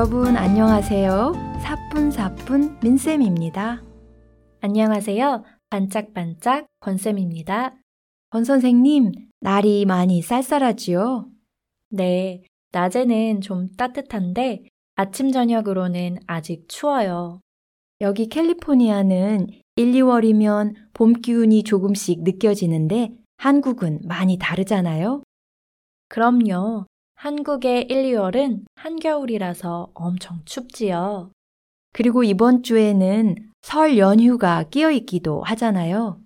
[0.00, 1.34] 여러분 안녕하세요.
[1.62, 3.82] 사뿐사뿐 민쌤입니다.
[4.62, 5.44] 안녕하세요.
[5.68, 7.74] 반짝반짝 권쌤입니다.
[8.30, 11.28] 권 선생님, 날이 많이 쌀쌀하지요?
[11.90, 14.62] 네, 낮에는 좀 따뜻한데
[14.94, 17.42] 아침 저녁으로는 아직 추워요.
[18.00, 25.22] 여기 캘리포니아는 1, 2월이면 봄 기운이 조금씩 느껴지는데 한국은 많이 다르잖아요?
[26.08, 26.86] 그럼요.
[27.20, 31.30] 한국의 1, 2월은 한겨울이라서 엄청 춥지요.
[31.92, 36.18] 그리고 이번 주에는 설 연휴가 끼어 있기도 하잖아요.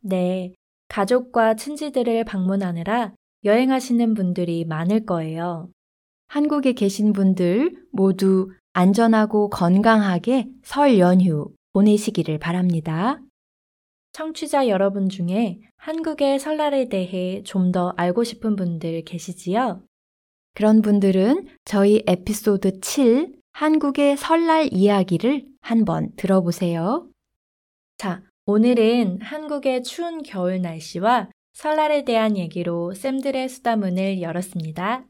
[0.00, 0.52] 네.
[0.88, 3.14] 가족과 친지들을 방문하느라
[3.46, 5.70] 여행하시는 분들이 많을 거예요.
[6.28, 13.22] 한국에 계신 분들 모두 안전하고 건강하게 설 연휴 보내시기를 바랍니다.
[14.12, 19.80] 청취자 여러분 중에 한국의 설날에 대해 좀 더 알고 싶은 분들 계시지요?
[20.56, 27.10] 그런 분들은 저희 에피소드 7 한국의 설날 이야기를 한번 들어보세요.
[27.98, 35.04] 자, 오늘은 한국의 추운 겨울 날씨와 설날에 대한 얘기로 쌤들의 수다문을 열었습니다.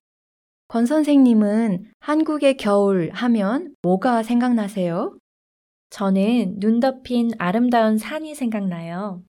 [0.66, 5.16] 권 선생님은 한국의 겨울 하면 뭐가 생각나세요?
[5.90, 9.22] 저는 눈 덮인 아름다운 산이 생각나요.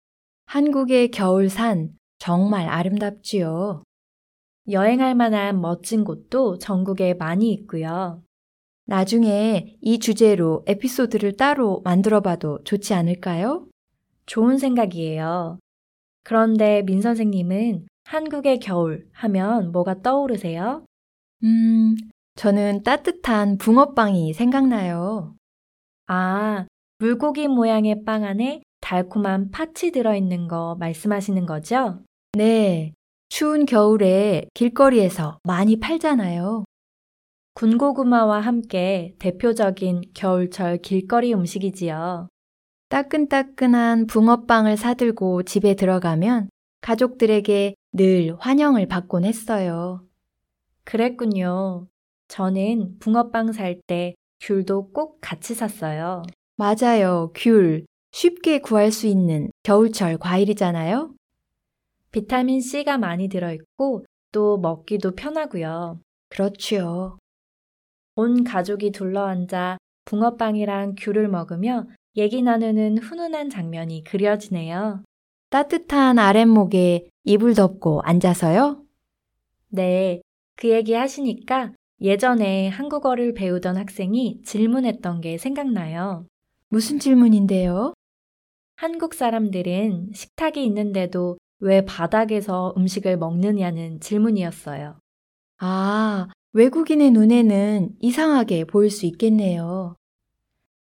[0.48, 3.84] 한국의 겨울산 정말 아름답지요.
[4.70, 8.22] 여행할 만한 멋진 곳도 전국에 많이 있고요.
[8.86, 13.68] 나중에 이 주제로 에피소드를 따로 만들어 봐도 좋지 않을까요?
[14.26, 15.60] 좋은 생각이에요.
[16.23, 20.86] 그런데 민 선생님은 한국의 겨울 하면 뭐가 떠오르세요?
[21.44, 21.95] 음,
[22.36, 25.36] 저는 따뜻한 붕어빵이 생각나요.
[26.08, 26.66] 아,
[26.99, 31.99] 물고기 모양의 빵 안에 달콤한 팥이 들어있는 거 말씀하시는 거죠?
[32.34, 32.94] 네.
[33.30, 36.64] 추운 겨울에 길거리에서 많이 팔잖아요.
[37.54, 42.30] 군고구마와 함께 대표적인 겨울철 길거리 음식이지요.
[42.89, 46.49] 따끈따끈한 붕어빵을 사들고 집에 들어가면
[46.82, 50.05] 가족들에게 늘 환영을 받곤 했어요.
[50.86, 51.87] 그랬군요.
[52.27, 56.23] 저는 붕어빵 살 때 귤도 꼭 같이 샀어요.
[56.55, 57.32] 맞아요.
[57.36, 57.86] 귤.
[58.11, 61.14] 쉽게 구할 수 있는 겨울철 과일이잖아요.
[62.17, 66.00] 비타민 C가 많이 들어있고 또 먹기도 편하고요.
[66.30, 67.20] 그렇지요.
[68.16, 71.86] 온 가족이 둘러앉아 붕어빵이랑 귤을 먹으며
[72.16, 75.04] 얘기 나누는 훈훈한 장면이 그려지네요.
[75.52, 78.82] 따뜻한 아랫목에 이불 덮고 앉아서요?
[79.70, 80.23] 네,
[80.55, 86.26] 그 얘기 하시니까 예전에 한국어를 배우던 학생이 질문했던 게 생각나요.
[86.70, 87.94] 무슨 질문인데요?
[88.76, 95.00] 한국 사람들은 식탁이 있는데도 왜 바닥에서 음식을 먹느냐는 질문이었어요.
[95.60, 99.96] 아, 외국인의 눈에는 이상하게 보일 수 있겠네요.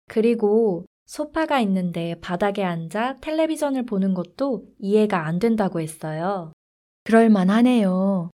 [0.09, 6.53] 그리고 소파가 있는데 바닥에 앉아 텔레비전을 보는 것도 이해가 안 된다고 했어요.
[7.05, 8.31] 그럴만 하네요.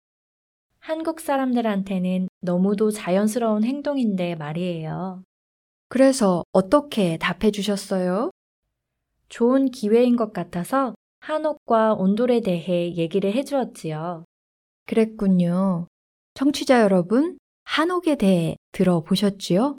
[0.79, 5.23] 한국 사람들한테는 너무도 자연스러운 행동인데 말이에요.
[5.89, 8.31] 그래서 어떻게 답해 주셨어요?
[9.29, 14.25] 좋은 기회인 것 같아서 한옥과 온돌에 대해 얘기를 해 주었지요.
[14.87, 15.87] 그랬군요.
[16.35, 19.77] 청취자 여러분, 한옥에 대해 들어보셨지요?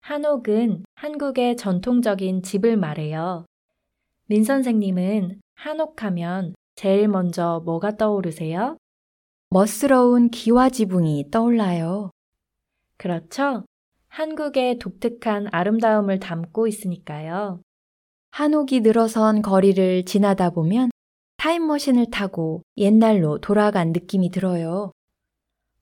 [0.00, 3.44] 한옥은 한국의 전통적인 집을 말해요.
[4.26, 8.78] 민 선생님은 한옥하면 제일 먼저 뭐가 떠오르세요?
[9.50, 12.10] 멋스러운 기와 지붕이 떠올라요.
[12.96, 13.64] 그렇죠?
[14.08, 17.60] 한국의 독특한 아름다움을 담고 있으니까요.
[18.32, 20.90] 한옥이 늘어선 거리를 지나다 보면
[21.36, 24.92] 타임머신을 타고 옛날로 돌아간 느낌이 들어요.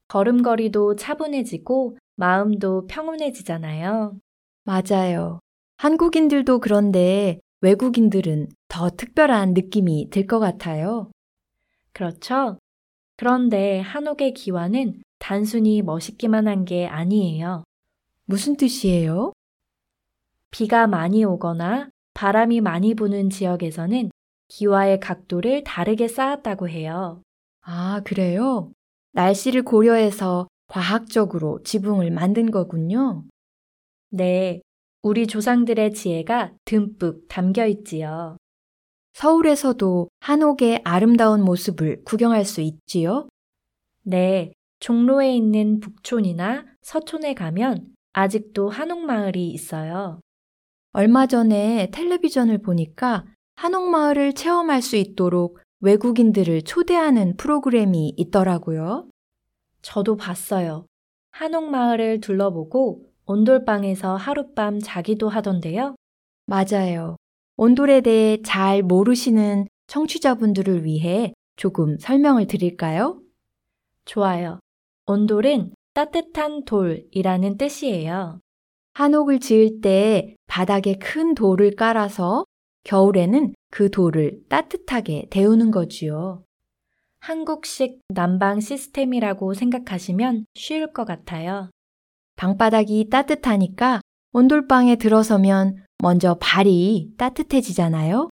[0.08, 4.18] 걸음걸이도 차분해지고 마음도 평온해지잖아요.
[4.64, 5.40] 맞아요.
[5.76, 11.10] 한국인들도 그런데 외국인들은 더 특별한 느낌이 들 것 같아요.
[11.92, 12.58] 그렇죠?
[13.16, 17.64] 그런데 한옥의 기와는 단순히 멋있기만 한 게 아니에요.
[18.24, 19.32] 무슨 뜻이에요?
[20.50, 24.10] 비가 많이 오거나 바람이 많이 부는 지역에서는
[24.48, 27.22] 기와의 각도를 다르게 쌓았다고 해요.
[27.60, 28.72] 아, 그래요?
[29.12, 33.22] 날씨를 고려해서 과학적으로 지붕을 만든 거군요.
[34.10, 34.62] 네,
[35.00, 38.36] 우리 조상들의 지혜가 듬뿍 담겨 있지요.
[39.12, 43.28] 서울에서도 한옥의 아름다운 모습을 구경할 수 있지요?
[44.02, 50.18] 네, 종로에 있는 북촌이나 서촌에 가면 아직도 한옥마을이 있어요.
[50.92, 53.24] 얼마 전에 텔레비전을 보니까
[53.56, 59.08] 한옥마을을 체험할 수 있도록 외국인들을 초대하는 프로그램이 있더라고요.
[59.82, 60.86] 저도 봤어요.
[61.30, 65.94] 한옥마을을 둘러보고 온돌방에서 하룻밤 자기도 하던데요.
[66.46, 67.16] 맞아요.
[67.56, 73.20] 온돌에 대해 잘 모르시는 청취자분들을 위해 조금 설명을 드릴까요?
[74.04, 74.60] 좋아요.
[75.06, 78.40] 온돌은 따뜻한 돌이라는 뜻이에요.
[78.98, 82.44] 한옥을 지을 때 바닥에 큰 돌을 깔아서
[82.82, 86.42] 겨울에는 그 돌을 따뜻하게 데우는 거지요.
[87.20, 91.70] 한국식 난방 시스템이라고 생각하시면 쉬울 것 같아요.
[92.34, 94.00] 방바닥이 따뜻하니까
[94.32, 98.30] 온돌방에 들어서면 먼저 발이 따뜻해지잖아요.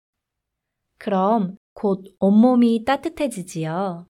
[0.98, 4.08] 그럼 곧 온몸이 따뜻해지지요.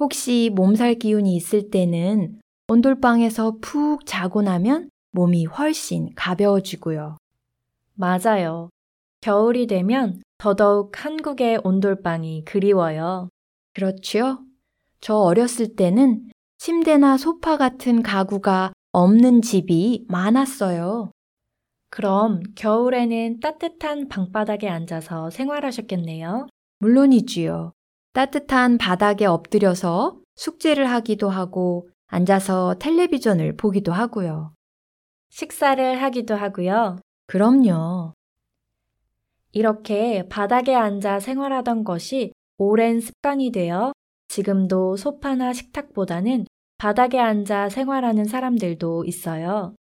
[0.00, 7.16] 혹시 몸살 기운이 있을 때는 온돌방에서 푹 자고 나면 몸이 훨씬 가벼워지고요.
[7.94, 8.70] 맞아요.
[9.20, 13.28] 겨울이 되면 더더욱 한국의 온돌방이 그리워요.
[13.74, 14.40] 그렇죠?
[15.00, 21.10] 저 어렸을 때는 침대나 소파 같은 가구가 없는 집이 많았어요.
[21.90, 26.48] 그럼 겨울에는 따뜻한 방바닥에 앉아서 생활하셨겠네요.
[26.78, 27.72] 물론이지요.
[28.12, 34.52] 따뜻한 바닥에 엎드려서 숙제를 하기도 하고 앉아서 텔레비전을 보기도 하고요.
[35.32, 36.98] 식사를 하기도 하고요.
[37.26, 38.12] 그럼요.
[39.52, 43.92] 이렇게 바닥에 앉아 생활하던 것이 오랜 습관이 되어
[44.28, 46.44] 지금도 소파나 식탁보다는
[46.76, 49.74] 바닥에 앉아 생활하는 사람들도 있어요.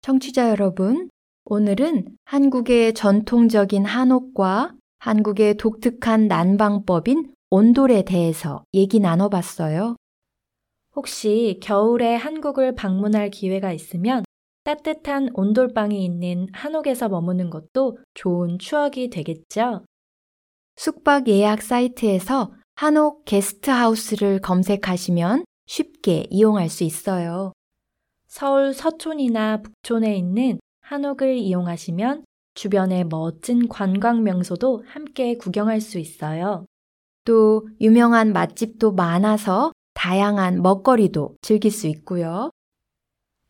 [0.00, 1.10] 청취자 여러분,
[1.44, 9.96] 오늘은 한국의 전통적인 한옥과 한국의 독특한 난방법인 온돌에 대해서 얘기 나눠봤어요.
[10.94, 14.22] 혹시 겨울에 한국을 방문할 기회가 있으면
[14.64, 19.84] 따뜻한 온돌방이 있는 한옥에서 머무는 것도 좋은 추억이 되겠죠?
[20.76, 27.52] 숙박 예약 사이트에서 한옥 게스트하우스를 검색하시면 쉽게 이용할 수 있어요.
[28.26, 32.24] 서울 서촌이나 북촌에 있는 한옥을 이용하시면
[32.54, 36.66] 주변의 멋진 관광 명소도 함께 구경할 수 있어요.
[37.24, 42.50] 또 유명한 맛집도 많아서 다양한 먹거리도 즐길 수 있고요.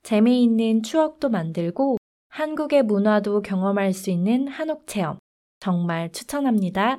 [0.02, 5.18] 재미있는 추억도 만들고 한국의 문화도 경험할 수 있는 한옥 체험
[5.60, 6.98] 정말 추천합니다.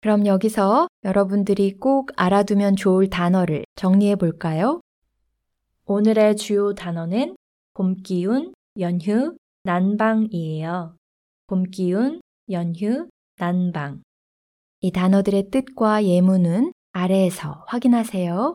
[0.00, 4.80] 그럼 여기서 여러분들이 꼭 알아두면 좋을 단어를 정리해 볼까요?
[5.86, 7.36] 오늘의 주요 단어는
[7.74, 10.94] 봄 기운, 연휴, 난방이에요.
[11.46, 12.20] 봄 기운,
[12.50, 13.08] 연휴,
[13.38, 14.02] 난방.
[14.80, 18.54] 이 단어들의 뜻과 예문은 아래에서 확인하세요.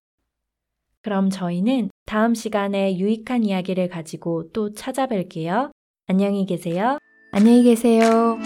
[1.04, 5.72] 그럼 저희는 다음 시간에 유익한 이야기를 가지고 또 찾아뵐게요.
[6.08, 6.98] 안녕히 계세요.
[7.34, 8.38] 안녕히 계세요.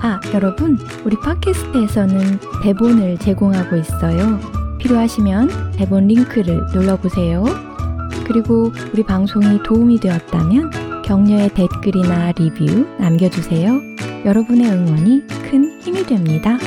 [0.00, 2.18] 아, 여러분, 우리 팟캐스트에서는
[2.62, 4.40] 대본을 제공하고 있어요.
[4.78, 7.44] 필요하시면 대본 링크를 눌러보세요.
[8.26, 13.78] 그리고 우리 방송이 도움이 되었다면 격려의 댓글이나 리뷰 남겨주세요.
[14.24, 16.58] 여러분의 응원이 큰 힘이 됩니다.